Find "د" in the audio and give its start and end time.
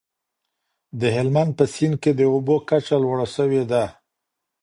0.99-1.01, 2.15-2.21